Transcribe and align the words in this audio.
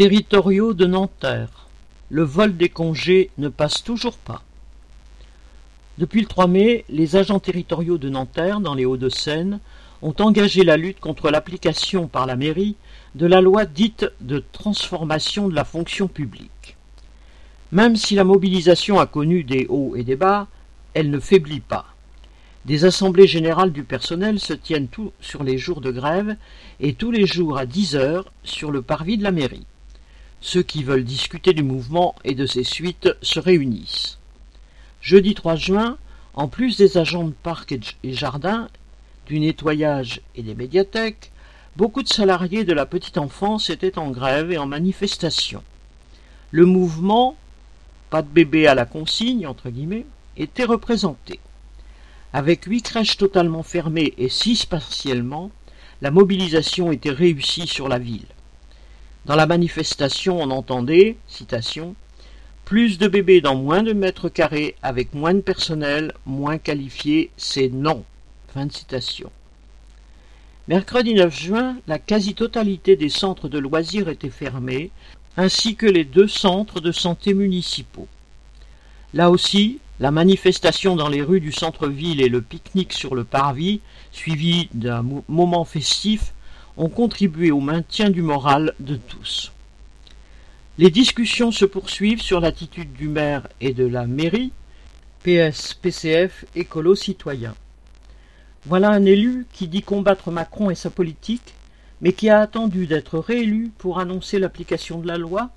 Territoriaux 0.00 0.72
de 0.72 0.86
Nanterre. 0.86 1.68
Le 2.08 2.22
vol 2.22 2.56
des 2.56 2.70
congés 2.70 3.28
ne 3.36 3.50
passe 3.50 3.84
toujours 3.84 4.16
pas. 4.16 4.42
Depuis 5.98 6.22
le 6.22 6.26
3 6.26 6.46
mai, 6.46 6.86
les 6.88 7.16
agents 7.16 7.38
territoriaux 7.38 7.98
de 7.98 8.08
Nanterre, 8.08 8.60
dans 8.60 8.72
les 8.72 8.86
Hauts-de-Seine, 8.86 9.60
ont 10.00 10.14
engagé 10.20 10.64
la 10.64 10.78
lutte 10.78 11.00
contre 11.00 11.30
l'application 11.30 12.08
par 12.08 12.24
la 12.24 12.36
mairie 12.36 12.76
de 13.14 13.26
la 13.26 13.42
loi 13.42 13.66
dite 13.66 14.10
de 14.22 14.42
transformation 14.52 15.50
de 15.50 15.54
la 15.54 15.66
fonction 15.66 16.08
publique. 16.08 16.78
Même 17.70 17.96
si 17.96 18.14
la 18.14 18.24
mobilisation 18.24 19.00
a 19.00 19.06
connu 19.06 19.44
des 19.44 19.66
hauts 19.68 19.96
et 19.96 20.02
des 20.02 20.16
bas, 20.16 20.46
elle 20.94 21.10
ne 21.10 21.20
faiblit 21.20 21.60
pas. 21.60 21.84
Des 22.64 22.86
assemblées 22.86 23.26
générales 23.26 23.72
du 23.72 23.84
personnel 23.84 24.40
se 24.40 24.54
tiennent 24.54 24.88
tous 24.88 25.12
sur 25.20 25.44
les 25.44 25.58
jours 25.58 25.82
de 25.82 25.90
grève 25.90 26.36
et 26.80 26.94
tous 26.94 27.10
les 27.10 27.26
jours 27.26 27.58
à 27.58 27.66
dix 27.66 27.96
heures 27.96 28.32
sur 28.44 28.70
le 28.70 28.80
parvis 28.80 29.18
de 29.18 29.24
la 29.24 29.30
mairie. 29.30 29.66
Ceux 30.40 30.62
qui 30.62 30.82
veulent 30.84 31.04
discuter 31.04 31.52
du 31.52 31.62
mouvement 31.62 32.14
et 32.24 32.34
de 32.34 32.46
ses 32.46 32.64
suites 32.64 33.10
se 33.20 33.38
réunissent. 33.38 34.18
Jeudi 35.02 35.34
3 35.34 35.56
juin, 35.56 35.98
en 36.34 36.48
plus 36.48 36.78
des 36.78 36.96
agents 36.96 37.24
de 37.24 37.34
parcs 37.42 37.72
et 38.02 38.12
jardins, 38.12 38.68
du 39.26 39.38
nettoyage 39.38 40.22
et 40.36 40.42
des 40.42 40.54
médiathèques, 40.54 41.30
beaucoup 41.76 42.02
de 42.02 42.08
salariés 42.08 42.64
de 42.64 42.72
la 42.72 42.86
petite 42.86 43.18
enfance 43.18 43.68
étaient 43.68 43.98
en 43.98 44.10
grève 44.10 44.50
et 44.50 44.58
en 44.58 44.66
manifestation. 44.66 45.62
Le 46.50 46.64
mouvement, 46.64 47.36
pas 48.08 48.22
de 48.22 48.28
bébé 48.28 48.66
à 48.66 48.74
la 48.74 48.86
consigne, 48.86 49.46
entre 49.46 49.68
guillemets, 49.68 50.06
était 50.36 50.64
représenté. 50.64 51.38
Avec 52.32 52.64
huit 52.64 52.82
crèches 52.82 53.18
totalement 53.18 53.62
fermées 53.62 54.14
et 54.16 54.28
six 54.28 54.64
partiellement, 54.64 55.50
la 56.00 56.10
mobilisation 56.10 56.92
était 56.92 57.10
réussie 57.10 57.66
sur 57.66 57.88
la 57.88 57.98
ville. 57.98 58.26
Dans 59.26 59.36
la 59.36 59.46
manifestation, 59.46 60.40
on 60.40 60.50
entendait, 60.50 61.16
citation, 61.26 61.94
plus 62.64 62.98
de 62.98 63.08
bébés 63.08 63.40
dans 63.40 63.56
moins 63.56 63.82
de 63.82 63.92
mètres 63.92 64.28
carrés, 64.28 64.76
avec 64.82 65.12
moins 65.12 65.34
de 65.34 65.40
personnel, 65.40 66.12
moins 66.24 66.56
qualifié, 66.56 67.30
c'est 67.36 67.68
non. 67.68 68.04
Fin 68.54 68.66
de 68.66 68.72
citation. 68.72 69.30
Mercredi 70.68 71.14
9 71.14 71.36
juin, 71.36 71.76
la 71.86 71.98
quasi-totalité 71.98 72.96
des 72.96 73.08
centres 73.08 73.48
de 73.48 73.58
loisirs 73.58 74.08
étaient 74.08 74.30
fermés, 74.30 74.90
ainsi 75.36 75.74
que 75.74 75.86
les 75.86 76.04
deux 76.04 76.28
centres 76.28 76.80
de 76.80 76.92
santé 76.92 77.34
municipaux. 77.34 78.08
Là 79.12 79.30
aussi, 79.30 79.80
la 79.98 80.10
manifestation 80.10 80.96
dans 80.96 81.08
les 81.08 81.22
rues 81.22 81.40
du 81.40 81.52
centre-ville 81.52 82.22
et 82.22 82.28
le 82.28 82.40
pique-nique 82.40 82.92
sur 82.92 83.14
le 83.14 83.24
parvis, 83.24 83.80
suivi 84.12 84.68
d'un 84.72 85.04
moment 85.28 85.64
festif, 85.64 86.32
ont 86.80 86.88
contribué 86.88 87.50
au 87.50 87.60
maintien 87.60 88.08
du 88.08 88.22
moral 88.22 88.74
de 88.80 88.96
tous. 88.96 89.52
Les 90.78 90.90
discussions 90.90 91.52
se 91.52 91.66
poursuivent 91.66 92.22
sur 92.22 92.40
l'attitude 92.40 92.94
du 92.94 93.06
maire 93.06 93.46
et 93.60 93.74
de 93.74 93.86
la 93.86 94.06
mairie, 94.06 94.50
PS, 95.22 95.74
PCF, 95.74 96.46
écolo 96.56 96.94
citoyen. 96.94 97.54
Voilà 98.64 98.88
un 98.88 99.04
élu 99.04 99.46
qui 99.52 99.68
dit 99.68 99.82
combattre 99.82 100.30
Macron 100.30 100.70
et 100.70 100.74
sa 100.74 100.88
politique, 100.88 101.52
mais 102.00 102.14
qui 102.14 102.30
a 102.30 102.40
attendu 102.40 102.86
d'être 102.86 103.18
réélu 103.18 103.70
pour 103.76 103.98
annoncer 103.98 104.38
l'application 104.38 105.00
de 105.00 105.06
la 105.06 105.18
loi. 105.18 105.50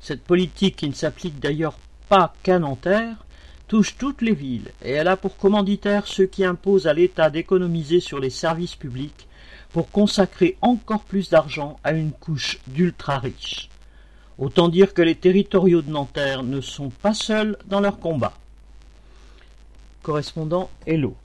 Cette 0.00 0.22
politique, 0.22 0.76
qui 0.76 0.88
ne 0.88 0.94
s'applique 0.94 1.40
d'ailleurs 1.40 1.78
pas 2.10 2.34
qu'à 2.42 2.58
Nanterre, 2.58 3.24
touche 3.68 3.96
toutes 3.96 4.20
les 4.20 4.34
villes, 4.34 4.70
et 4.84 4.90
elle 4.90 5.08
a 5.08 5.16
pour 5.16 5.38
commanditaire 5.38 6.06
ceux 6.06 6.26
qui 6.26 6.44
imposent 6.44 6.86
à 6.86 6.92
l'État 6.92 7.30
d'économiser 7.30 8.00
sur 8.00 8.18
les 8.18 8.30
services 8.30 8.76
publics 8.76 9.27
pour 9.72 9.90
consacrer 9.90 10.56
encore 10.60 11.02
plus 11.02 11.30
d'argent 11.30 11.78
à 11.84 11.92
une 11.92 12.12
couche 12.12 12.58
d'ultra 12.66 13.18
riches. 13.18 13.68
Autant 14.38 14.68
dire 14.68 14.94
que 14.94 15.02
les 15.02 15.16
territoriaux 15.16 15.82
de 15.82 15.90
Nanterre 15.90 16.42
ne 16.42 16.60
sont 16.60 16.90
pas 16.90 17.14
seuls 17.14 17.56
dans 17.66 17.80
leur 17.80 17.98
combat. 17.98 18.34
Correspondant 20.02 20.70
Hello. 20.86 21.16